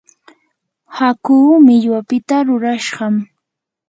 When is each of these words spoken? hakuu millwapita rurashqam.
hakuu 0.97 1.51
millwapita 1.65 2.35
rurashqam. 2.47 3.15